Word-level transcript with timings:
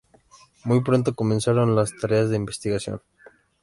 Muy 0.63 0.81
pronto 0.81 1.13
comenzaron 1.13 1.75
las 1.75 1.95
tareas 1.95 2.31
de 2.31 2.35
investigación. 2.35 3.01